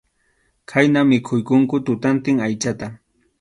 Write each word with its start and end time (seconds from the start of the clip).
Khayna 0.71 1.03
mikhuykunku 1.09 1.75
tutantin 1.85 2.37
aychata. 2.47 2.87